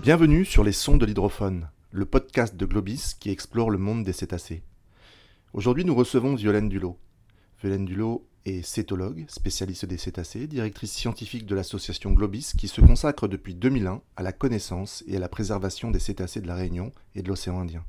[0.00, 4.12] Bienvenue sur les sons de l'hydrophone, le podcast de Globis qui explore le monde des
[4.12, 4.62] cétacés.
[5.52, 6.96] Aujourd'hui, nous recevons Violaine Dulot.
[7.60, 13.26] Violaine Dulot est cétologue, spécialiste des cétacés, directrice scientifique de l'association Globis qui se consacre
[13.26, 17.22] depuis 2001 à la connaissance et à la préservation des cétacés de la Réunion et
[17.22, 17.84] de l'océan Indien.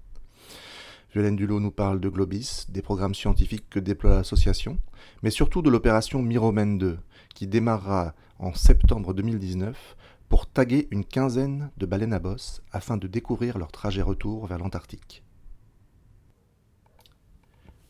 [1.14, 4.80] Violaine Dulot nous parle de Globis, des programmes scientifiques que déploie l'association,
[5.21, 6.97] mais surtout de l'opération Miromène 2,
[7.36, 9.96] qui démarrera en septembre 2019
[10.29, 14.60] pour taguer une quinzaine de baleines à bosse afin de découvrir leur trajet retour vers
[14.60, 15.24] l'Antarctique.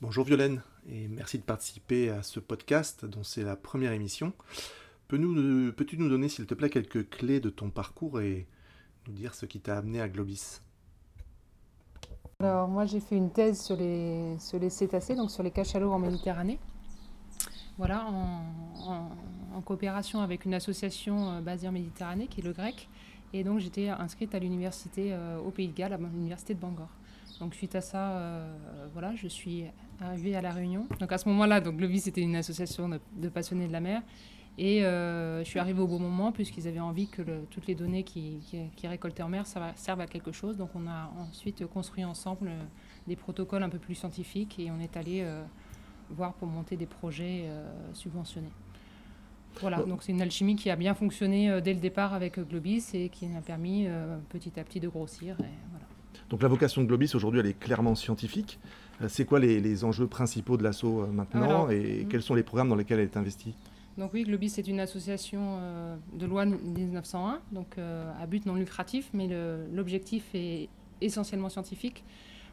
[0.02, 4.32] Bonjour Violaine, et merci de participer à ce podcast dont c'est la première émission.
[5.10, 8.48] Peux-tu nous donner, s'il te plaît, quelques clés de ton parcours et
[9.08, 10.62] nous dire ce qui t'a amené à Globis?
[12.40, 15.92] Alors moi j'ai fait une thèse sur les, sur les cétacés, donc sur les cachalots
[15.92, 16.58] en Méditerranée.
[17.80, 22.90] Voilà, en, coopération avec une association euh, basée en Méditerranée, qui est le GREC.
[23.34, 26.90] Et donc j'étais inscrite à l'université euh, au Pays de Galles, à l'université de Bangor.
[27.40, 28.54] Donc suite à ça, euh,
[28.92, 29.64] voilà, je suis
[30.02, 30.88] arrivée à La Réunion.
[31.00, 34.02] Donc à ce moment-là, donc Glovis était une association de, passionnés de la mer.
[34.58, 38.42] Et je suis arrivée au bon moment puisqu'ils avaient envie que toutes les données qui,
[38.76, 40.58] qui, récoltaient en mer servent à quelque chose.
[40.58, 42.52] Donc on a ensuite construit ensemble
[43.08, 45.26] des protocoles un peu plus scientifiques et on est allé
[46.10, 48.52] voire pour monter des projets euh, subventionnés.
[49.62, 52.44] Voilà, donc c'est une alchimie qui a bien fonctionné euh, dès le départ avec euh,
[52.44, 53.88] Globis et qui a permis
[54.30, 55.36] petit à petit de grossir.
[55.38, 55.86] voilà.
[56.30, 58.60] Donc la vocation de Globis aujourd'hui, elle est clairement scientifique.
[59.08, 62.08] C'est quoi les, enjeux principaux de l'assaut maintenant et hmm.
[62.10, 63.56] quels sont les programmes dans lesquels elle est investie?
[63.98, 65.58] Donc oui, Globis est une association
[66.14, 69.30] de loi 1901, donc à but non lucratif, mais
[69.72, 70.70] l'objectif est
[71.02, 72.04] essentiellement scientifique.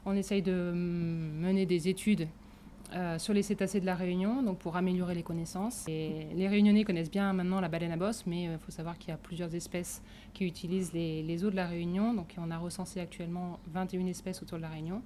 [0.07, 2.29] On essaye de mener des études
[2.95, 5.87] euh, sur les cétacés de la Réunion, donc pour améliorer les connaissances.
[5.89, 9.11] Les Réunionnais connaissent bien maintenant la baleine à bosse, mais il euh, faut savoir qu'il
[9.11, 10.03] y a plusieurs espèces
[10.35, 12.15] qui utilisent les, eaux de la Réunion.
[12.15, 15.03] Donc on a recensé actuellement 21 espèces autour de la Réunion.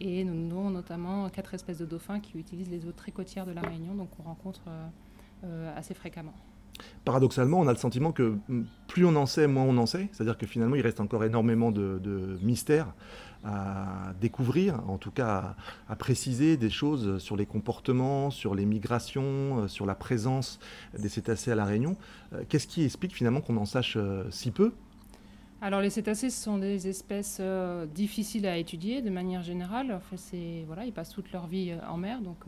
[0.00, 3.52] Et nous avons notamment quatre espèces de dauphins qui utilisent les eaux très côtières de
[3.52, 4.62] la Réunion, donc on rencontre
[5.44, 6.34] euh, assez fréquemment.
[7.04, 8.34] Paradoxalement, on a le sentiment que
[8.88, 10.08] plus on en sait, moins on en sait.
[10.12, 12.94] C'est-à-dire que finalement, il reste encore énormément de, mystères
[13.44, 15.54] à découvrir, en tout cas
[15.86, 20.58] à, préciser des choses sur les comportements, sur les migrations, euh, sur la présence
[20.98, 21.96] des cétacés à La Réunion.
[22.32, 24.72] Euh, qu'est-ce qui explique finalement qu'on en sache euh, si peu?
[25.60, 27.40] Alors les cétacés, sont des espèces
[27.94, 29.92] difficiles à étudier de manière générale.
[29.92, 32.44] En fait, voilà, ils passent toute leur vie en mer, donc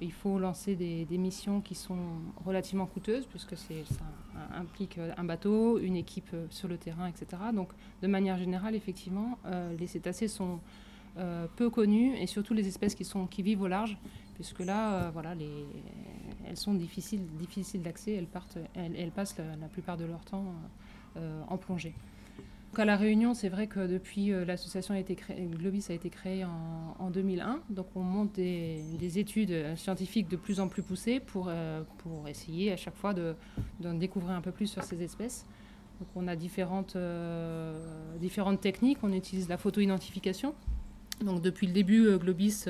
[0.00, 1.98] il faut lancer des, missions qui sont
[2.44, 3.74] relativement coûteuses, puisque ça
[4.54, 7.42] implique euh, un bateau, une équipe euh, sur le terrain, etc.
[7.54, 7.68] Donc,
[8.02, 10.60] de manière générale, effectivement, euh, les cétacés sont
[11.56, 13.98] peu connus, et surtout les espèces qui, vivent au large,
[14.32, 15.66] puisque là, voilà, les,
[16.48, 20.54] elles sont difficiles, difficiles d'accès, elles, elles, passent la, plupart de leur temps
[21.48, 21.92] en plongée
[22.80, 26.08] à La Réunion, c'est vrai que depuis euh, l'association a été créée, Globis a été
[26.08, 31.20] créée en, 2001, donc on monte des, études euh, scientifiques de plus en plus poussées
[31.20, 33.34] pour, euh, pour essayer à chaque fois de,
[33.80, 35.44] découvrir un peu plus sur ces espèces.
[36.00, 36.96] Donc on a différentes,
[38.18, 40.54] différentes techniques, on utilise la photo-identification.
[41.20, 42.64] Donc depuis le début, Globis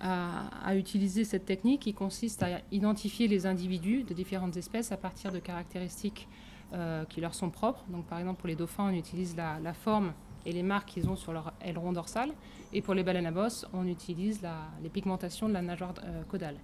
[0.00, 4.96] a, a, utilisé cette technique qui consiste à identifier les individus de différentes espèces à
[4.96, 6.26] partir de caractéristiques
[6.74, 7.82] euh, qui leur sont propres.
[7.88, 10.12] Donc, par exemple, pour les dauphins, on utilise la, forme
[10.44, 12.30] et les marques qu'ils ont sur leur aileron dorsal.
[12.74, 14.42] Et pour les baleines à bosse, on utilise
[14.82, 16.56] les pigmentations de la nageoire euh, caudale.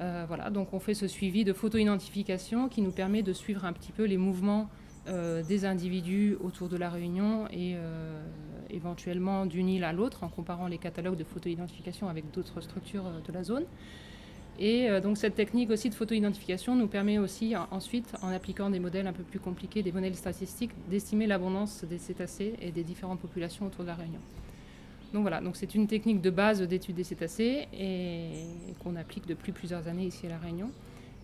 [0.00, 3.74] Euh, voilà, donc on fait ce suivi de photo-identification qui nous permet de suivre un
[3.74, 4.68] petit peu les mouvements
[5.06, 7.74] des individus autour de la Réunion et
[8.68, 13.32] éventuellement d'une île à l'autre en comparant les catalogues de photo-identification avec d'autres structures de
[13.32, 13.64] la zone.
[14.58, 18.80] Et euh, donc cette technique aussi de photo-identification nous permet aussi ensuite, en appliquant des
[18.80, 23.20] modèles un peu plus compliqués, des modèles statistiques, d'estimer l'abondance des cétacés et des différentes
[23.20, 24.20] populations autour de la Réunion.
[25.12, 28.30] Donc voilà, donc c'est une technique de base d'étude des cétacés et
[28.82, 30.70] qu'on applique depuis plusieurs années ici à la Réunion.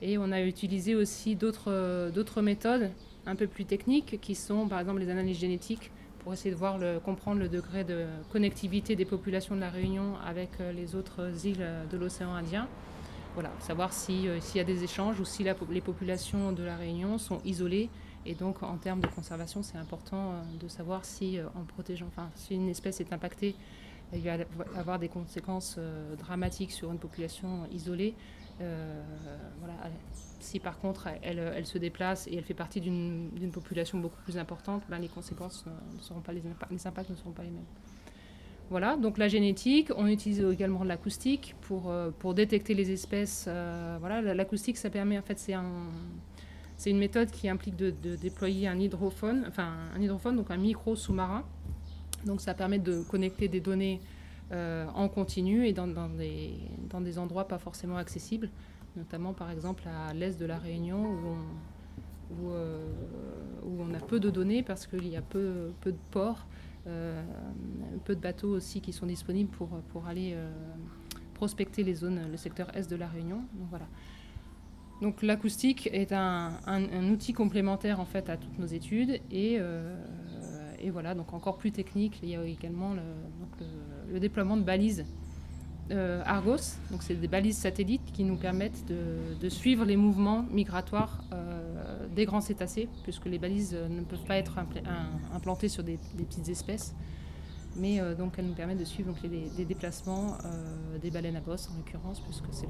[0.03, 2.91] Et on a utilisé aussi d'autres méthodes
[3.27, 5.91] un peu plus techniques qui sont par exemple les analyses génétiques
[6.21, 10.51] pour essayer de voir comprendre le degré de connectivité des populations de la Réunion avec
[10.61, 12.67] euh, les autres îles de l'océan Indien
[13.37, 17.19] voilà, savoir euh, s'il y a des échanges ou si les populations de la Réunion
[17.19, 17.91] sont isolées.
[18.25, 22.07] Et donc, en termes de conservation, c'est important euh, de savoir si, euh, en protégeant,
[22.07, 23.55] enfin, si une espèce est impactée,
[24.15, 24.39] il va
[24.75, 25.79] avoir des conséquences
[26.17, 28.15] dramatiques sur une population isolée.
[28.59, 29.75] voilà.
[30.39, 34.39] Si par contre elle, elle, se déplace et elle fait partie d'une population beaucoup plus
[34.39, 37.65] importante, ben, les conséquences ne seront pas les, les impacts ne seront pas les mêmes.
[38.69, 43.45] Voilà, donc la génétique, on utilise également l'acoustique pour, euh, pour détecter les espèces.
[43.47, 45.71] Euh, voilà, l'acoustique, ça permet, en fait, c'est un,
[46.77, 50.97] C'est une méthode qui implique de, déployer un hydrophone, enfin un hydrophone, donc un micro
[50.97, 51.45] sous-marin.
[52.25, 54.01] Donc ça permet de connecter des données
[54.51, 56.55] euh, en continu et dans, des,
[56.91, 58.51] dans, des, endroits pas forcément accessibles,
[58.97, 62.51] notamment par exemple à l'est de la Réunion où on, où,
[63.65, 66.47] où on, a peu de données parce qu'il y a peu, peu de ports,
[66.87, 67.23] euh,
[68.05, 70.37] peu de bateaux aussi qui sont disponibles pour, pour aller
[71.35, 73.39] prospecter les zones, le secteur est de la Réunion.
[73.55, 73.87] Donc voilà.
[75.03, 79.61] Donc l'acoustique est un, un, outil complémentaire en fait à toutes nos études et
[80.79, 85.05] et voilà, donc encore plus technique, il y a également le, déploiement de balises
[85.93, 86.79] euh, Argos.
[86.91, 92.25] Donc c'est des balises satellites qui nous permettent de, suivre les mouvements migratoires euh, des
[92.25, 94.59] grands cétacés, puisque les balises euh, ne peuvent pas être
[95.33, 96.95] implantées sur des, petites espèces.
[97.77, 100.39] Mais donc elles nous permettent de suivre donc, les, déplacements
[101.03, 102.67] des baleines à bosse en l'occurrence, puisque c'est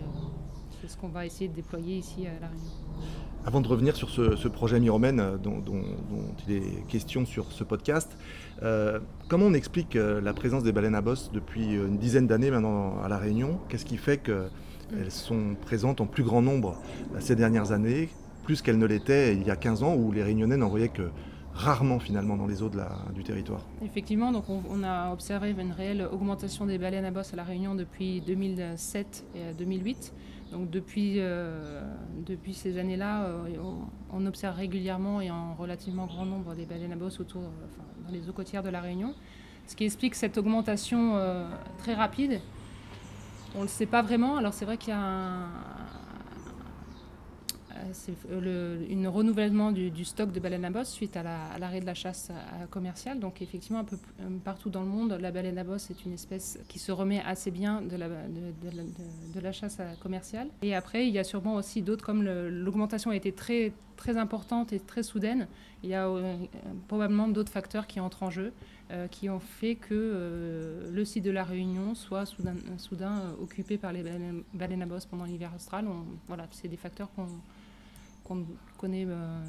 [0.87, 2.71] ce qu'on va essayer de déployer ici à La Réunion.
[3.45, 5.63] Avant de revenir sur ce, projet Miromène euh, dont,
[6.49, 8.17] il est question sur ce podcast,
[8.63, 12.51] euh, comment on explique euh, la présence des baleines à bosse depuis une dizaine d'années
[12.51, 13.61] maintenant à La Réunion?
[13.69, 16.77] Qu'est-ce qui fait qu'elles sont présentes en plus grand nombre
[17.21, 18.09] ces dernières années,
[18.43, 21.11] plus qu'elles ne l'étaient il y a 15 ans où les Réunionnais n'en voyaient que
[21.57, 23.65] rarement finalement dans les eaux de la, du territoire?
[23.85, 27.75] Effectivement, donc on, a observé une réelle augmentation des baleines à bosse à La Réunion
[27.75, 30.13] depuis 2007 et 2008.
[30.53, 31.83] Donc depuis, euh,
[32.25, 33.59] depuis ces années-là, euh,
[34.13, 38.29] on, observe régulièrement et en relativement grand nombre des baleines à bosse autour, dans les
[38.29, 39.15] eaux côtières de la Réunion.
[39.67, 41.49] Ce qui explique cette augmentation euh,
[41.79, 42.41] très rapide.
[43.55, 44.37] On ne le sait pas vraiment.
[44.37, 45.49] Alors c'est vrai qu'il y a un,
[47.87, 51.23] euh, c'est euh, le renouvellement du, stock de baleines à bosse suite à
[51.59, 52.31] l'arrêt de la chasse
[52.71, 53.19] commerciale.
[53.19, 56.13] Donc effectivement, un peu euh, partout dans le monde, la baleine à bosse est une
[56.13, 60.49] espèce qui se remet assez bien de la, de, la chasse commerciale.
[60.63, 64.73] Et après, il y a sûrement aussi d'autres, comme l'augmentation a été très, très importante
[64.73, 65.47] et très soudaine,
[65.83, 66.11] il y a
[66.89, 68.53] probablement d'autres facteurs qui entrent en jeu,
[69.11, 72.25] qui ont fait que le site de la Réunion soit
[72.79, 74.03] soudain, occupé par les
[74.55, 75.87] baleines, à bosse pendant l'hiver austral.
[76.27, 77.27] voilà, c'est des facteurs qu'on
[78.27, 78.45] qu'on ne
[78.77, 79.41] connaît euh,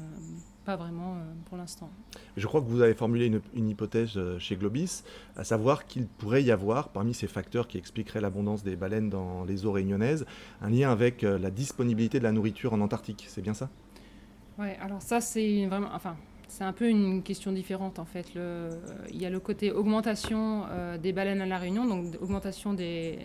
[0.64, 1.90] pas vraiment euh, pour l'instant.
[2.36, 5.02] Je crois que vous avez formulé une, hypothèse euh, chez Globis,
[5.36, 9.44] à savoir qu'il pourrait y avoir, parmi ces facteurs qui expliqueraient l'abondance des baleines dans
[9.44, 10.26] les eaux réunionnaises,
[10.62, 13.26] un lien avec la disponibilité de la nourriture en Antarctique.
[13.28, 13.68] C'est bien ça?
[14.58, 15.88] Oui, alors ça c'est vraiment...
[15.92, 16.16] Enfin,
[16.46, 18.26] c'est un peu une question différente en fait.
[18.34, 20.64] il y a le côté augmentation
[21.00, 23.18] des baleines à la Réunion, donc augmentation des,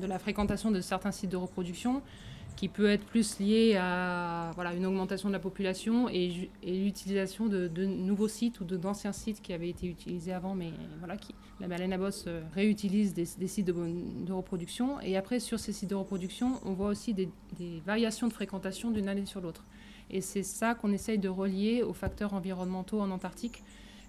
[0.00, 2.02] de la fréquentation de certains sites de reproduction
[2.56, 8.28] qui peut être plus lié à une augmentation de la population et, l'utilisation de, nouveaux
[8.28, 11.16] sites ou d'anciens sites qui avaient été utilisés avant, mais voilà,
[11.60, 15.00] la baleine à bosse euh, réutilise des, sites de, reproduction.
[15.00, 17.28] Et après, sur ces sites de reproduction, on voit aussi des,
[17.84, 19.64] variations de fréquentation d'une année sur l'autre.
[20.10, 23.62] Et c'est ça qu'on essaye de relier aux facteurs environnementaux en Antarctique.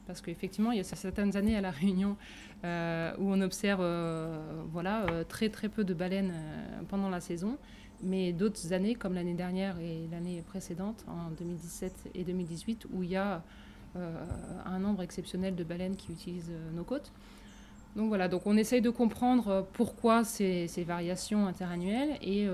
[0.08, 2.16] Parce qu'effectivement, il y a certaines années à La Réunion
[2.64, 6.34] euh, où on observe euh, voilà, très très peu de baleines
[6.88, 7.58] pendant la saison.
[8.02, 13.10] Mais d'autres années, comme l'année dernière et l'année précédente, en 2017 et 2018, où il
[13.10, 13.44] y a
[13.98, 14.26] euh,
[14.66, 17.12] un nombre exceptionnel de baleines qui utilisent euh, nos côtes.
[17.98, 22.48] Donc voilà, donc on essaye de comprendre euh, pourquoi ces, variations interannuelles et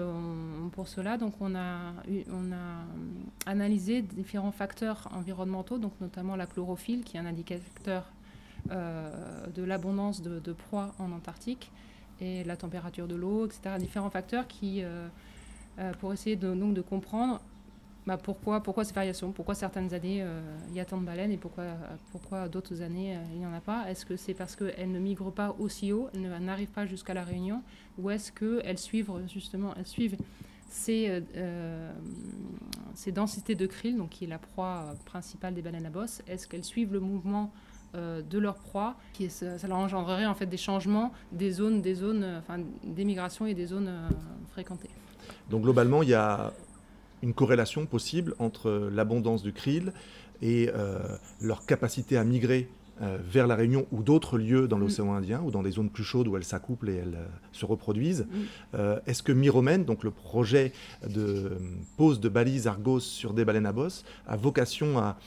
[0.72, 7.17] pour cela donc on a, a analysé différents facteurs environnementaux, donc notamment la chlorophylle qui
[7.17, 8.12] est un indicateur
[8.70, 11.70] de l'abondance de, proies en Antarctique
[12.22, 13.75] et la température de l'eau, etc.
[13.77, 14.84] Différents facteurs qui
[15.79, 17.41] euh, pour essayer donc de comprendre
[18.05, 21.31] bah, pourquoi, pourquoi ces variations, pourquoi certaines années euh, il y a tant de baleines
[21.31, 21.63] et pourquoi,
[22.12, 23.89] pourquoi d'autres années euh, il n'y en a pas?
[23.89, 27.62] Est-ce que c'est parce qu'elles ne migrent pas aussi haut, n'arrivent pas jusqu'à la Réunion,
[27.98, 30.17] ou est-ce qu'elles suivent justement, elles suivent
[30.67, 31.22] ces,
[32.95, 36.48] ces densités de krill, donc qui est la proie principale des baleines à bosse, est-ce
[36.48, 37.51] qu'elles suivent le mouvement
[37.93, 42.25] de leur proie, qui ça, leur engendrerait en fait des changements des zones, des zones,
[42.39, 43.91] enfin, d'émigration et des zones
[44.50, 44.89] fréquentées?
[45.51, 46.51] Donc globalement, il y a
[47.24, 49.94] une corrélation possible entre l'abondance du krill
[50.42, 51.00] et euh,
[51.42, 52.70] leur capacité à migrer
[53.01, 54.82] euh, vers la Réunion ou d'autres lieux dans mm.
[54.82, 57.65] l'océan Indien ou dans des zones plus chaudes où elles s'accouplent et elles euh, se
[57.65, 58.27] reproduisent.
[58.74, 58.77] Mm.
[59.08, 60.74] Est-ce que Miromène, donc le projet
[61.08, 61.53] de
[61.98, 65.18] pose de balises Argos sur des baleines à bosse, a vocation à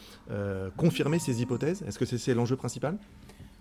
[0.77, 1.83] confirmer ces hypothèses?
[1.87, 2.99] Est-ce que c'est l'enjeu principal?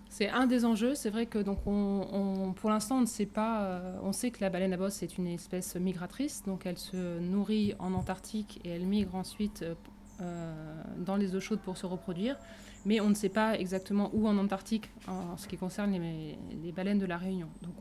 [0.08, 0.94] C'est un des enjeux.
[0.94, 3.64] C'est vrai que donc on, pour l'instant on ne sait pas.
[3.64, 7.18] Euh, on sait que la baleine à bosse est une espèce migratrice, donc elle se
[7.18, 9.74] nourrit en Antarctique et elle migre ensuite euh,
[10.20, 12.38] euh, dans les eaux chaudes pour se reproduire.
[12.84, 17.00] Mais on ne sait pas exactement où en Antarctique en ce qui concerne les, baleines
[17.00, 17.48] de la Réunion.
[17.62, 17.74] Donc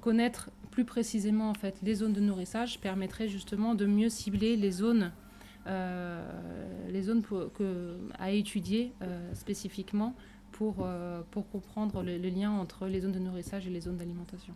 [0.00, 4.70] connaître plus précisément en fait les zones de nourrissage permettrait justement de mieux cibler les
[4.70, 5.12] zones,
[5.66, 7.22] les zones
[8.18, 8.92] à étudier
[9.34, 10.14] spécifiquement
[10.52, 10.86] pour,
[11.30, 14.54] pour comprendre le, lien entre les zones de nourrissage et les zones d'alimentation.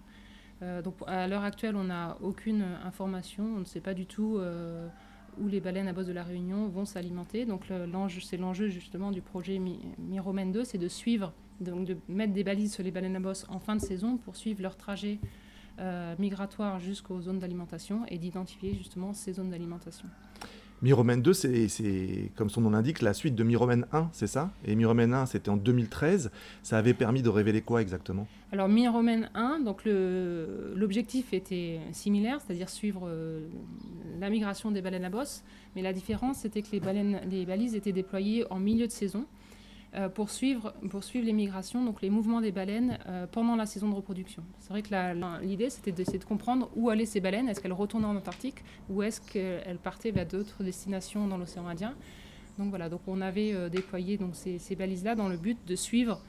[0.85, 4.41] donc à l'heure actuelle, on n'a aucune information, on ne sait pas du tout
[5.39, 7.45] où les baleines à bosse de la Réunion vont s'alimenter.
[7.45, 7.65] Donc
[8.21, 9.61] c'est l'enjeu justement du projet
[9.99, 13.47] Miromène 2, c'est de suivre, donc de mettre des balises sur les baleines à bosse
[13.49, 15.19] en fin de saison pour suivre leur trajet
[15.79, 20.09] euh, migratoire jusqu'aux zones d'alimentation et d'identifier justement ces zones d'alimentation.
[20.83, 24.50] Miromène 2, c'est comme son nom l'indique, la suite de Miromène 1, c'est ça?
[24.66, 26.30] Et Miromène 1, c'était en 2013.
[26.62, 28.26] Ça avait permis de révéler quoi exactement?
[28.52, 33.47] Alors Miromène 1, donc l'objectif était similaire, c'est-à-dire suivre euh,
[34.21, 35.42] la migration des baleines à bosse,
[35.75, 39.25] mais la différence c'était que les, baleines, les balises étaient déployées en milieu de saison
[39.97, 40.75] euh, pour, suivre,
[41.15, 44.43] les migrations, donc les mouvements des baleines euh, pendant la saison de reproduction.
[44.61, 47.49] C'est vrai que l'idée, c'était d'essayer de comprendre où allaient ces baleines.
[47.49, 51.95] Est-ce qu'elles retournaient en Antarctique ou est-ce qu'elles partaient vers d'autres destinations dans l'océan Indien?
[52.59, 56.21] Donc voilà, donc on avait euh, déployé donc, ces, balises-là dans le but de suivre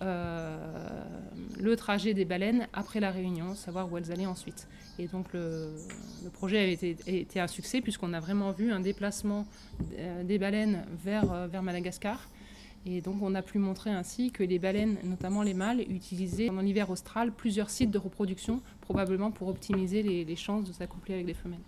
[0.00, 4.66] le trajet des baleines après la réunion, savoir où elles allaient ensuite.
[4.98, 5.76] Et donc le,
[6.32, 9.46] projet a été, été, un succès puisqu'on a vraiment vu un déplacement
[10.24, 12.28] des baleines vers, vers Madagascar
[12.84, 16.62] et donc on a pu montrer ainsi que les baleines, notamment les mâles, utilisaient pendant
[16.62, 21.34] l'hiver austral plusieurs sites de reproduction, probablement pour optimiser les, chances de s'accoupler avec des
[21.34, 21.60] femelles.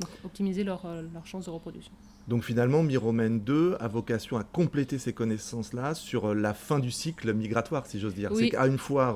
[0.00, 1.92] Donc optimiser leurs euh, chances de reproduction.
[2.28, 6.90] Donc finalement, Miromène 2 a vocation à compléter ces connaissances-là sur euh, la fin du
[6.90, 8.30] cycle migratoire, si j'ose dire.
[8.34, 9.06] C'est qu'à une fois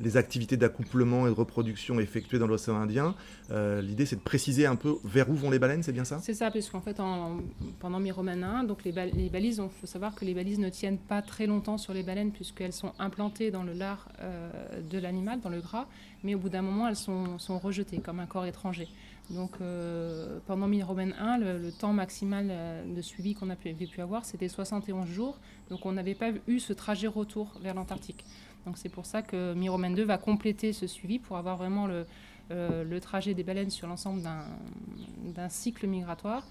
[0.00, 3.14] les activités d'accouplement et de reproduction effectuées dans l'océan Indien.
[3.50, 6.18] Euh, l'idée, c'est de préciser un peu vers où vont les baleines, c'est bien ça?
[6.22, 7.38] C'est ça, puisqu'en fait, en,
[7.78, 11.22] pendant Miromène 1, donc les, balises, il faut savoir que les balises ne tiennent pas
[11.22, 14.50] très longtemps sur les baleines, puisqu'elles sont implantées dans le lard euh,
[14.90, 15.86] de l'animal, dans le gras,
[16.24, 18.88] mais au bout d'un moment, elles sont, rejetées comme un corps étranger.
[19.28, 22.50] Donc euh, pendant Miromène 1, le, temps maximal
[22.86, 25.38] de suivi qu'on a pu, pu avoir, c'était 71 jours.
[25.68, 28.24] Donc on n'avait pas eu ce trajet retour vers l'Antarctique.
[28.66, 32.04] Donc c'est pour ça que Miromène 2 va compléter ce suivi pour avoir vraiment le,
[32.50, 36.44] euh, le trajet des baleines sur l'ensemble d'un cycle migratoire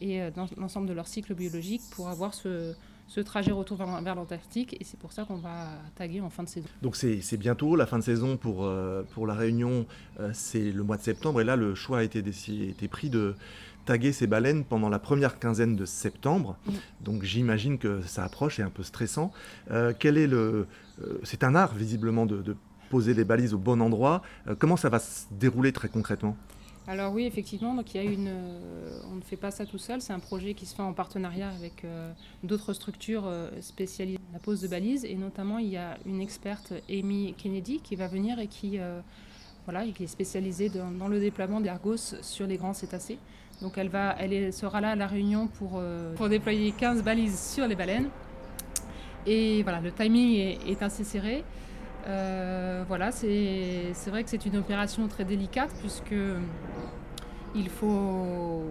[0.00, 2.72] et euh, dans l'ensemble de leur cycle biologique pour avoir ce,
[3.08, 6.48] ce trajet retour vers, l'Antarctique et c'est pour ça qu'on va taguer en fin de
[6.48, 6.68] saison.
[6.82, 9.86] Donc c'est bientôt, la fin de saison pour, euh, pour la Réunion,
[10.32, 13.34] c'est le mois de septembre et là le choix a été, été pris de
[13.90, 16.56] taguer ces baleines pendant la première quinzaine de septembre.
[17.00, 19.32] Donc j'imagine que ça approche et un peu stressant.
[19.72, 20.68] Euh, quel est le,
[21.02, 22.54] euh, c'est un art visiblement de,
[22.88, 24.22] poser les balises au bon endroit.
[24.46, 26.36] Euh, comment ça va se dérouler très concrètement?
[26.86, 28.32] Alors oui, effectivement, donc il y a une,
[29.10, 31.50] on ne fait pas ça tout seul, c'est un projet qui se fait en partenariat
[31.50, 31.84] avec
[32.42, 33.28] d'autres structures
[33.60, 37.80] spécialisées dans la pose de balises, et notamment il y a une experte, Amy Kennedy,
[37.80, 38.80] qui va venir et qui,
[39.66, 43.18] voilà, qui est spécialisée dans, dans le déploiement d'Argos sur les grands cétacés.
[43.62, 48.08] Donc elle, sera là à la réunion pour, euh, déployer 15 balises sur les baleines.
[49.26, 51.44] Et voilà, le timing est, assez serré.
[52.06, 56.14] Euh, voilà, c'est vrai que c'est une opération très délicate puisque
[57.54, 58.64] il faut.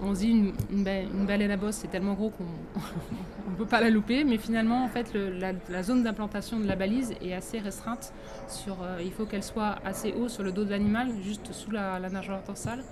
[0.00, 2.44] On dit une, une, baleine à bosse, c'est tellement gros qu'on
[3.50, 7.14] ne peut pas la louper, mais finalement, en fait, la, zone d'implantation de la balise
[7.20, 8.12] est assez restreinte.
[8.46, 11.72] Sur, euh, il faut qu'elle soit assez haut sur le dos de l'animal, juste sous
[11.72, 12.84] la, la nageoire dorsale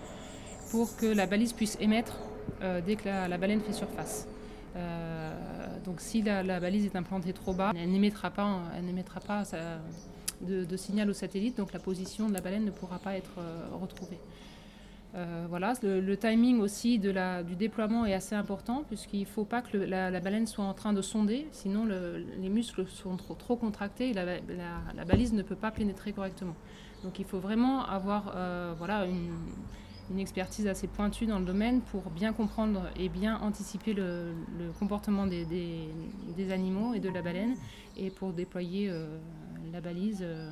[0.71, 2.17] pour que la balise puisse émettre
[2.63, 4.27] euh, dès que la, baleine fait surface.
[4.77, 5.35] Euh,
[5.85, 9.43] donc si la, balise est implantée trop bas, elle n'émettra pas, elle n'émettra pas
[10.41, 13.67] de, signal au satellite, donc la position de la baleine ne pourra pas être euh,
[13.81, 14.21] retrouvée.
[15.49, 19.77] voilà, le, timing aussi la, du déploiement est assez important puisqu'il ne faut pas que
[19.77, 24.25] la, baleine soit en train de sonder, sinon les muscles sont trop, contractés et la,
[24.95, 26.55] la, balise ne peut pas pénétrer correctement.
[27.03, 28.37] Donc il faut vraiment avoir
[28.79, 29.33] voilà, une,
[30.11, 34.33] une expertise assez pointue dans le domaine pour bien comprendre et bien anticiper le,
[34.79, 37.55] comportement des, des, animaux et de la baleine
[37.97, 39.07] et pour déployer euh,
[39.73, 40.51] la balise euh,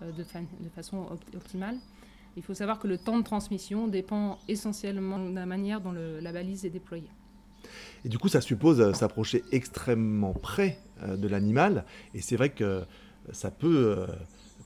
[0.00, 1.76] de, de, façon optimale.
[2.36, 6.32] Il faut savoir que le temps de transmission dépend essentiellement de la manière dont la
[6.32, 7.10] balise est déployée.
[8.04, 11.84] Et du coup, ça suppose euh, s'approcher extrêmement près de l'animal.
[12.14, 12.82] Et c'est vrai que
[13.32, 14.06] ça peut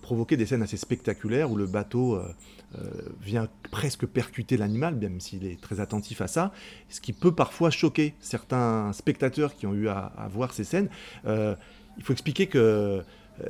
[0.04, 2.32] provoquer des scènes assez spectaculaires où le bateau euh, euh,
[3.20, 6.52] vient presque percuter l'animal, même s'il est très attentif à ça,
[6.88, 10.88] ce qui peut parfois choquer certains spectateurs qui ont eu à, voir ces scènes.
[11.26, 11.54] Euh,
[11.96, 13.02] il faut expliquer que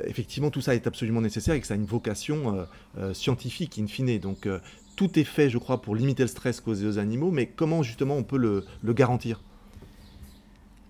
[0.05, 2.67] effectivement tout ça est absolument nécessaire et que ça a une vocation
[3.13, 4.19] scientifique in fine.
[4.19, 4.47] Donc
[4.95, 8.15] tout est fait, je crois, pour limiter le stress causé aux animaux, mais comment justement
[8.15, 9.41] on peut le garantir?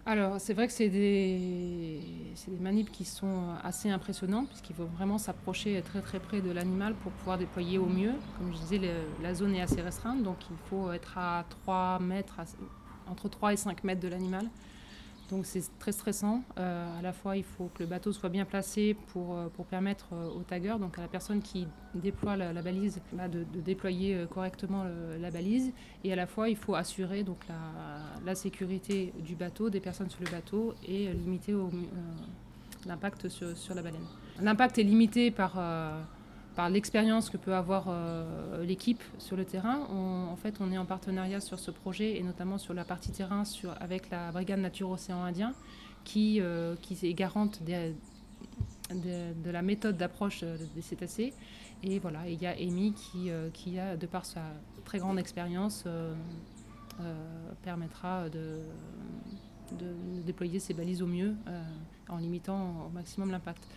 [0.08, 2.00] Alors, c'est vrai que c'est des,
[2.48, 7.12] des qui sont assez impressionnantes, puisqu'il faut vraiment s'approcher très très près de l'animal pour
[7.14, 8.14] pouvoir déployer au mieux.
[8.38, 8.82] Comme je disais,
[9.24, 12.36] la zone est assez restreinte, donc il faut être à 3 mètres,
[13.08, 14.48] entre 3 et 5 mètres de l'animal.
[15.30, 16.44] Donc c'est très stressant.
[16.60, 19.66] Euh, à la fois, il faut que le bateau soit bien placé pour, euh, pour
[19.66, 24.26] permettre euh, au tagger, donc à la personne qui déploie la, balise, bah, de, déployer
[24.30, 24.86] correctement
[25.20, 25.72] la balise.
[26.04, 27.56] Et à la fois, il faut assurer donc, la,
[28.26, 31.54] la, sécurité du bateau, des personnes sur le bateau et limiter
[32.86, 34.06] l'impact sur, sur, la baleine.
[34.42, 35.58] L'impact est limité par
[36.56, 39.88] par l'expérience que peut avoir euh, l'équipe sur le terrain.
[39.90, 43.44] en fait, on est en partenariat sur ce projet et notamment sur la partie terrain
[43.80, 45.54] avec la Brigade Nature Océan Indien
[46.06, 47.92] qui, euh, est garante de,
[49.52, 51.34] la méthode d'approche euh, des cétacés.
[51.84, 54.42] Et voilà, il y a Amy qui, qui a, de par sa
[54.86, 55.84] très grande expérience,
[57.64, 58.62] permettra de,
[59.74, 61.36] de, déployer ses balises au mieux
[62.10, 63.68] en limitant au maximum l'impact.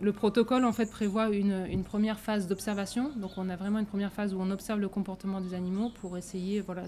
[0.00, 3.10] Le protocole en fait prévoit une, première phase d'observation.
[3.16, 6.16] Donc on a vraiment une première phase où on observe le comportement des animaux pour
[6.16, 6.84] essayer voilà,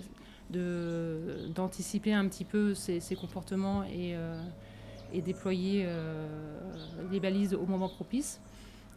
[0.50, 4.40] d'anticiper un petit peu ces, comportements et, euh,
[5.12, 6.26] déployer euh,
[7.11, 8.40] les balises au moment propice.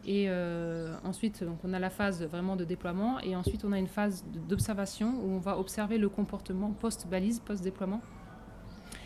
[0.06, 3.88] Et euh, ensuite, on a la phase vraiment de déploiement et ensuite on a une
[3.88, 8.02] phase d'observation où on va observer le comportement post-balise, post-déploiement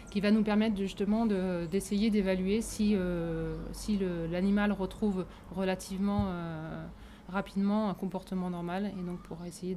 [0.08, 3.98] qui va nous permettre justement d'essayer d'évaluer si, euh, si
[4.30, 5.24] l'animal retrouve
[5.54, 6.86] relativement euh,
[7.28, 9.76] rapidement un comportement normal et donc pour essayer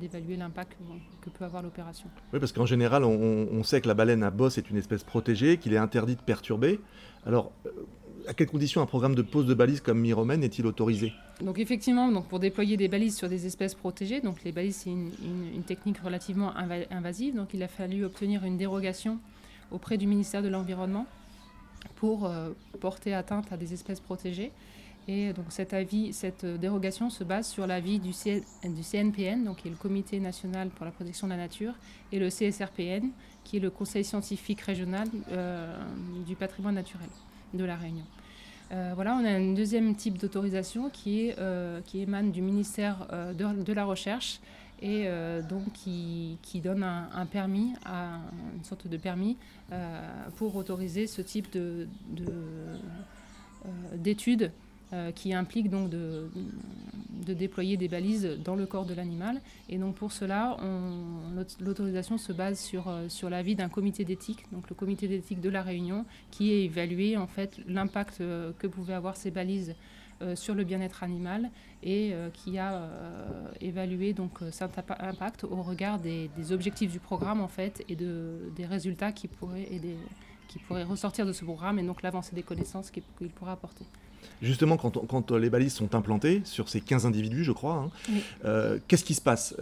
[0.00, 0.76] d'évaluer l'impact
[1.20, 2.08] que, peut avoir l'opération.
[2.32, 5.58] Oui, parce qu'en général, on, sait que la baleine à bosse est une espèce protégée,
[5.58, 6.80] qu'il est interdit de perturber.
[7.26, 7.70] Alors, euh,
[8.26, 11.12] à quelles conditions un programme de pose de balises comme Miromène est-il autorisé?
[11.42, 14.90] Donc effectivement, donc pour déployer des balises sur des espèces protégées, donc les balises c'est
[14.90, 15.10] une,
[15.54, 19.18] une, technique relativement invasive, donc il a fallu obtenir une dérogation
[19.70, 21.06] auprès du ministère de l'Environnement
[21.96, 24.52] pour euh, porter atteinte à des espèces protégées.
[25.06, 29.76] Et donc cet avis, cette dérogation se base sur l'avis du, CNPN, qui est le
[29.76, 31.74] Comité national pour la protection de la nature,
[32.10, 33.10] et le CSRPN,
[33.44, 35.76] qui est le Conseil scientifique régional euh,
[36.26, 37.08] du patrimoine naturel
[37.52, 38.06] de la Réunion.
[38.72, 41.36] Euh, voilà, on a un deuxième type d'autorisation qui, est,
[41.84, 44.40] qui émane du ministère de, de, la Recherche
[44.84, 49.38] et euh, donc qui, donne un, permis, une sorte de permis
[49.72, 51.88] euh, pour autoriser ce type de,
[52.20, 52.76] euh,
[53.96, 54.52] d'études
[55.16, 56.30] qui implique donc de,
[57.26, 59.40] déployer des balises dans le corps de l'animal.
[59.68, 60.56] Et donc pour cela,
[61.58, 65.62] l'autorisation se base sur, sur l'avis d'un comité d'éthique, donc le comité d'éthique de la
[65.62, 68.18] Réunion, qui a évalué en fait l'impact
[68.58, 69.74] que pouvaient avoir ces balises
[70.34, 71.50] sur le bien-être animal
[71.84, 77.40] et euh, qui a euh, évalué donc cet impact au regard des, objectifs du programme
[77.40, 79.80] en fait et de, des résultats qui pourraient, et
[80.48, 83.84] qui pourraient ressortir de ce programme et donc l'avancée des connaissances qu'il pourrait apporter.
[84.40, 87.90] Justement, quand, quand, les balises sont implantées sur ces 15 individus, je crois,
[88.44, 89.54] hein, qu'est-ce qui se passe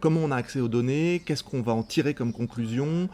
[0.00, 3.08] Comment on a accès aux données Qu'est-ce qu'on va en tirer comme conclusion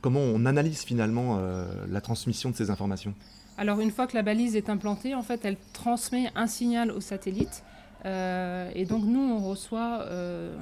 [0.00, 1.40] Comment on analyse finalement
[1.88, 3.14] la transmission de ces informations?
[3.56, 7.00] Alors une fois que la balise est implantée, en fait, elle transmet un signal au
[7.00, 7.62] satellite.
[8.06, 10.54] Euh, et donc nous, on reçoit euh,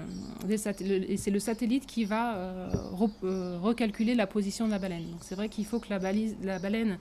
[0.49, 2.71] et c'est le satellite qui va euh,
[3.61, 5.11] recalculer la position de la baleine.
[5.11, 6.99] Donc c'est vrai qu'il faut que la, baleine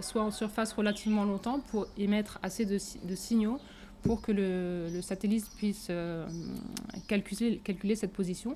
[0.00, 2.78] soit en surface relativement longtemps pour émettre assez de,
[3.16, 3.58] signaux
[4.02, 5.90] pour que le, satellite puisse
[7.08, 8.54] calculer cette position.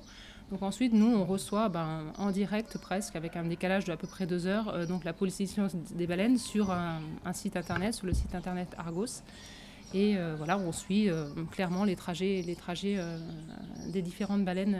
[0.51, 4.07] Donc ensuite, nous, on reçoit ben, en direct presque, avec un décalage de à peu
[4.07, 7.01] près deux heures, euh, donc la position des baleines sur un,
[7.33, 9.23] site internet, sur le site internet Argos.
[9.93, 12.97] Et euh, voilà, on suit euh, clairement les trajets, les trajets
[13.87, 14.77] des différentes baleines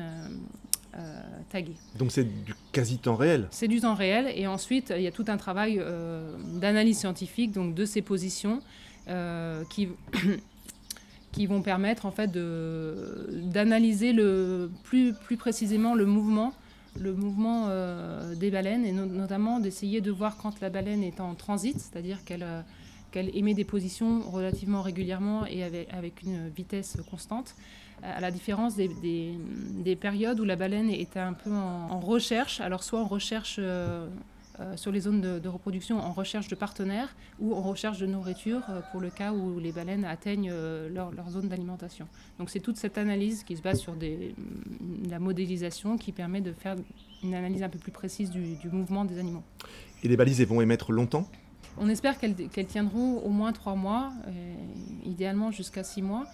[1.50, 1.76] taguées.
[1.96, 4.32] Donc c'est du quasi temps réel C'est du temps réel.
[4.36, 5.82] Et ensuite, il y a tout un travail
[6.56, 8.62] d'analyse scientifique donc de ces positions
[9.70, 9.90] qui
[11.38, 14.12] qui vont permettre en fait d'analyser
[14.84, 16.54] plus, plus précisément le mouvement
[17.00, 21.36] le mouvement euh, des baleines et notamment d'essayer de voir quand la baleine est en
[21.36, 22.62] transit, c'est-à-dire qu'elle euh,
[23.12, 27.56] qu'elle émet des positions relativement régulièrement et avec, une vitesse constante,
[28.04, 32.84] à la différence des, des, périodes où la baleine était un peu en, recherche, alors
[32.84, 34.08] soit en recherche euh,
[34.76, 38.82] sur les zones de, reproduction en recherche de partenaires ou en recherche de nourriture euh,
[38.92, 42.08] pour le cas où les baleines atteignent euh, leur, zone d'alimentation.
[42.40, 46.42] Donc c'est toute cette analyse qui se base sur des, mm, la modélisation qui permet
[46.42, 46.76] de faire
[47.24, 49.44] une analyse un peu plus précise du, mouvement des animaux.
[50.04, 51.28] Et les balises vont émettre longtemps?
[51.80, 54.12] On espère qu'elles tiendront au moins trois mois,
[55.06, 56.26] idéalement jusqu'à six mois.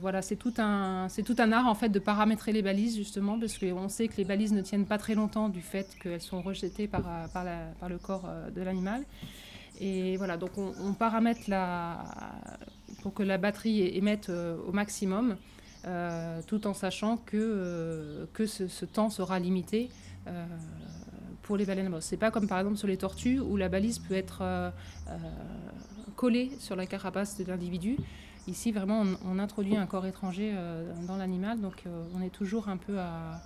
[0.00, 3.38] Voilà, c'est tout, un, c'est tout un art en fait de paramétrer les balises justement
[3.38, 6.42] parce qu'on sait que les balises ne tiennent pas très longtemps du fait qu'elles sont
[6.42, 7.44] rejetées par, par,
[7.80, 9.04] par le corps de l'animal.
[9.80, 12.04] Et voilà, donc on, paramètre la,
[13.02, 15.36] pour que la batterie émette au maximum.
[16.48, 19.88] tout en sachant que, que ce, temps sera limité
[21.48, 22.00] pour les baleines à.
[22.02, 24.70] C'est pas comme par exemple sur les tortues où la balise peut être euh,
[25.08, 25.16] euh,
[26.14, 27.96] collée sur la carapace de l'individu.
[28.48, 31.84] Ici, vraiment, on, introduit un corps étranger euh, dans l'animal, donc
[32.16, 33.40] on est toujours un peu à,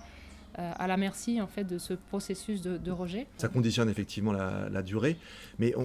[0.55, 3.27] à la merci en fait de ce processus de, rejet.
[3.37, 5.17] Ça conditionne effectivement la, durée,
[5.59, 5.75] mais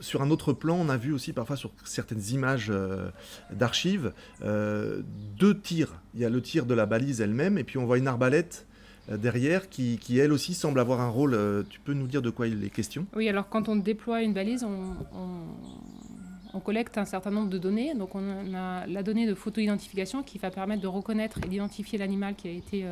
[0.00, 2.72] sur un autre plan, on a vu aussi parfois sur certaines images
[3.52, 6.00] d'archives deux tirs.
[6.14, 8.66] Il y a le tir de la balise elle-même, et puis on voit une arbalète
[9.10, 11.34] euh, derrière qui, elle aussi semble avoir un rôle.
[11.34, 13.06] Euh, tu peux nous dire de quoi il est question?
[13.14, 14.94] Oui, alors quand on déploie une balise, on,
[16.64, 17.94] collecte un certain nombre de données.
[17.94, 22.34] Donc on a la donnée de photo-identification qui va permettre de reconnaître et d'identifier l'animal
[22.34, 22.84] qui a été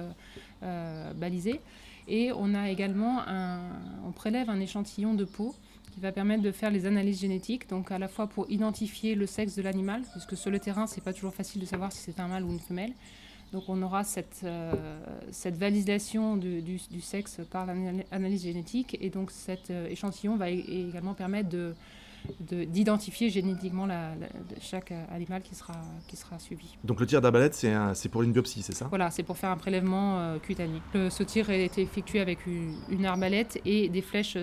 [0.63, 1.61] euh, balisé.
[2.09, 3.61] Et on a également un,
[4.07, 5.55] on prélève un échantillon de peau
[5.93, 9.27] qui va permettre de faire les analyses génétiques, donc à la fois pour identifier le
[9.27, 11.99] sexe de l'animal, parce que sur le terrain, c'est pas toujours facile de savoir si
[12.01, 12.93] c'est un mâle ou une femelle.
[13.53, 14.75] Donc on aura cette, euh,
[15.53, 21.75] validation du, sexe par l'analyse génétique et donc cet euh, échantillon va également permettre de,
[22.41, 24.13] d'identifier génétiquement la,
[24.61, 25.75] chaque animal qui sera,
[26.07, 26.77] qui sera suivi.
[26.85, 28.87] Donc le tir d'arbalète, c'est pour une biopsie, c'est ça?
[28.89, 30.81] Voilà, c'est pour faire un prélèvement euh, cutané.
[30.95, 34.39] ce tir a été effectué avec une, arbalète et des flèches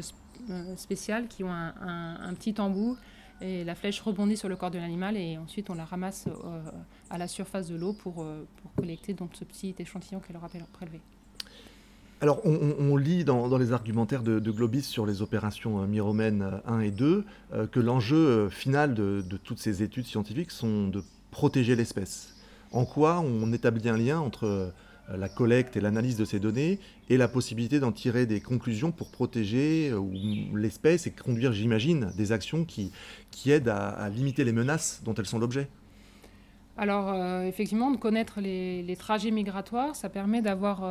[0.75, 2.97] spéciales qui ont un, un petit embout
[3.43, 6.61] et la flèche rebondit sur le corps de l'animal et ensuite on la ramasse euh,
[7.09, 10.49] à la surface de l'eau pour, euh, pour, collecter donc, ce petit échantillon qu'elle aura
[10.71, 11.01] prélevé.
[12.23, 16.91] Alors, on, lit dans, les argumentaires de, Globis sur les opérations euh, Miromène 1 et
[16.91, 17.25] 2
[17.69, 22.33] que l'enjeu final de, toutes ces études scientifiques sont de protéger l'espèce.
[22.71, 24.71] En quoi on établit un lien entre
[25.09, 28.91] euh, la collecte et l'analyse de ces données et la possibilité d'en tirer des conclusions
[28.91, 30.01] pour protéger euh,
[30.55, 32.91] l'espèce et conduire, j'imagine, des actions qui,
[33.45, 35.67] aident à, limiter les menaces dont elles sont l'objet?
[36.77, 40.83] Alors, euh, effectivement, de connaître les, trajets migratoires, ça permet d'avoir,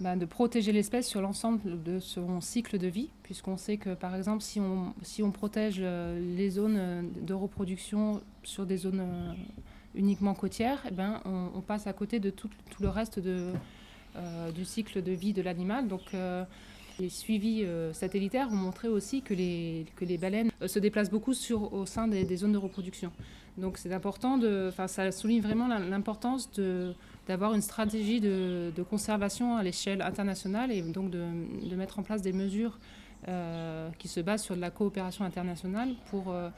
[0.00, 4.14] bah, de protéger l'espèce sur l'ensemble de son cycle de vie, puisqu'on sait que, par
[4.14, 9.02] exemple, si on, si on protège les zones de reproduction sur des zones
[9.94, 12.48] uniquement côtière, eh ben, on, passe à côté de tout,
[12.80, 13.52] le reste de,
[14.16, 15.88] euh, du cycle de vie de l'animal.
[15.88, 16.44] Donc, euh,
[16.98, 21.34] les suivis euh, satellitaires ont montré aussi que les, que les baleines se déplacent beaucoup
[21.34, 23.12] sur, au sein des, zones de reproduction.
[23.56, 26.48] Donc c'est important, de, ça souligne vraiment l'importance
[27.28, 32.32] d'avoir une stratégie de, conservation à l'échelle internationale et donc de, mettre en place des
[32.32, 32.78] mesures
[33.26, 36.48] euh, qui se base sur la coopération internationale pour, euh,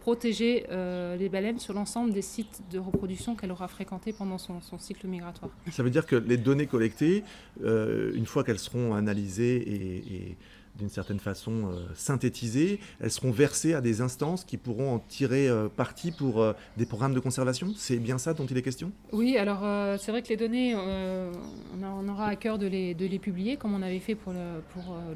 [0.00, 4.60] protéger euh, les baleines sur l'ensemble des sites de reproduction qu'elle aura fréquentés pendant son,
[4.78, 5.50] cycle migratoire.
[5.72, 7.24] Ça veut dire que les données collectées,
[7.60, 10.36] une fois qu'elles seront analysées et
[10.76, 15.48] d'une certaine façon euh, synthétisées, elles seront versées à des instances qui pourront en tirer
[15.48, 17.72] euh, parti pour euh, des programmes de conservation.
[17.76, 18.92] C'est bien ça dont il est question?
[19.12, 19.60] Oui, alors
[19.98, 23.98] c'est vrai que les données, on, aura à cœur de les, publier, comme on avait
[23.98, 24.32] fait pour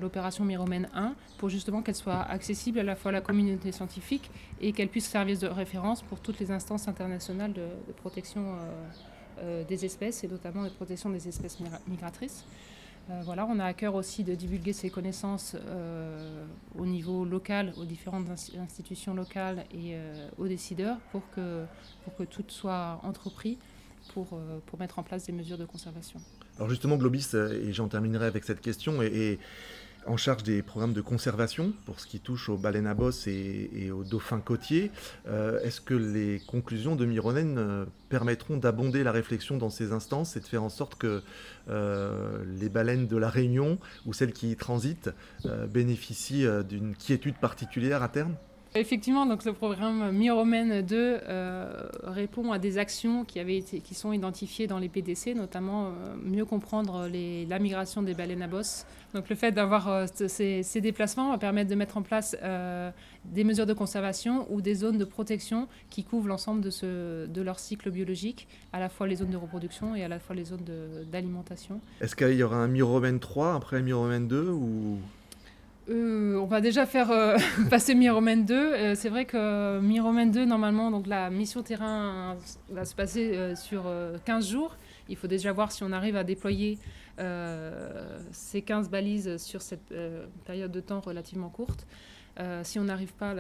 [0.00, 4.30] l'opération Miromène 1, pour justement qu'elles soient accessibles à la fois à la communauté scientifique
[4.60, 8.56] et qu'elles puissent servir de référence pour toutes les instances internationales de protection
[9.68, 12.44] des espèces et notamment de protection des espèces migratrices.
[13.10, 16.44] Euh, voilà, on a à cœur aussi de divulguer ces connaissances euh,
[16.78, 21.64] au niveau local, aux différentes institutions locales et euh, aux décideurs pour que,
[22.04, 23.58] pour que tout soit entrepris
[24.12, 26.20] pour, pour mettre en place des mesures de conservation.
[26.58, 29.38] Alors justement, Globis, et j'en terminerai avec cette question, et
[30.06, 33.90] en charge des programmes de conservation pour ce qui touche aux baleines à bosse et,
[33.92, 34.90] aux dauphins côtiers.
[35.26, 40.36] Euh, est-ce que les conclusions de Mironen euh, permettront d'abonder la réflexion dans ces instances
[40.36, 41.22] et de faire en sorte que
[41.68, 45.10] euh, les baleines de la Réunion ou celles qui y transitent
[45.68, 48.34] bénéficient d'une quiétude particulière à terme?
[48.76, 51.70] Effectivement, donc le programme Miromène 2 euh,
[52.02, 55.90] répond à des actions qui, avaient été, qui sont identifiées dans les PDC, notamment euh,
[56.20, 58.84] mieux comprendre la migration des baleines à bosse.
[59.14, 62.36] Donc le fait d'avoir euh, ces, déplacements va permettre de mettre en place
[63.24, 67.60] des mesures de conservation ou des zones de protection qui couvrent l'ensemble de, de leur
[67.60, 70.64] cycle biologique, à la fois les zones de reproduction et à la fois les zones
[71.12, 71.80] d'alimentation.
[72.00, 74.98] Est-ce qu'il y aura un Miromène 3 après Miromène 2 ou?
[75.90, 77.36] Euh, on va déjà faire euh,
[77.70, 78.54] passer Miromène 2.
[78.54, 82.36] Euh, c'est vrai que Miromène 2, normalement, donc la mission terrain
[82.70, 83.84] va se passer sur
[84.24, 84.76] 15 jours.
[85.08, 86.78] Il faut déjà voir si on arrive à déployer
[88.32, 89.94] ces 15 balises sur cette
[90.44, 91.86] période de temps relativement courte.
[92.62, 93.34] si on n'arrive pas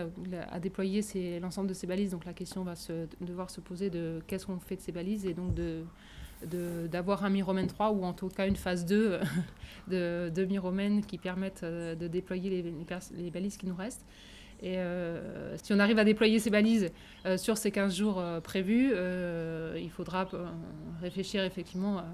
[0.50, 1.02] à, déployer
[1.40, 2.74] l'ensemble de ces balises, donc la question va
[3.20, 5.84] devoir se poser de qu'est-ce qu'on fait de ces balises et donc de
[6.90, 9.20] d'avoir un Miromen 3 ou en tout cas une phase 2
[9.88, 12.62] de, de Miromen qui permettent de déployer
[13.12, 14.04] les, balises qui nous restent.
[14.62, 16.90] Et euh, si on arrive à déployer ces balises
[17.26, 18.92] euh, sur ces 15 jours euh, prévus,
[19.76, 20.26] il faudra
[21.00, 22.04] réfléchir effectivement à,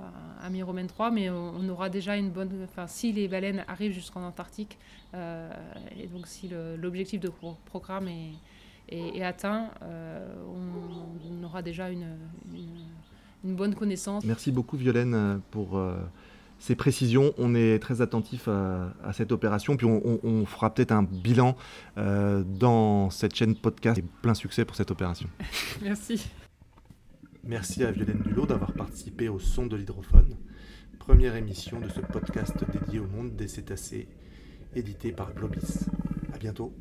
[0.42, 2.50] à Miromen 3, mais on, aura déjà une bonne.
[2.64, 4.78] Enfin, si les baleines arrivent jusqu'en Antarctique,
[5.14, 7.30] et donc si l'objectif de
[7.66, 8.08] programme
[8.88, 12.16] est, atteint, on, aura déjà une,
[12.52, 12.86] une,
[13.44, 14.24] une bonne connaissance.
[14.24, 15.96] Merci beaucoup Violaine euh, pour euh,
[16.58, 17.32] ces précisions.
[17.38, 19.76] On est très attentif à, cette opération.
[19.76, 21.56] Puis on, fera peut-être un bilan
[21.96, 23.98] euh, dans cette chaîne podcast.
[23.98, 25.28] Et plein succès pour cette opération.
[25.82, 26.28] Merci.
[27.42, 30.36] Merci à Violaine Dulot d'avoir participé au son de l'hydrophone,
[30.98, 34.08] première émission de ce podcast dédié au monde des cétacés,
[34.74, 35.86] édité par Globis.
[36.34, 36.74] À bientôt.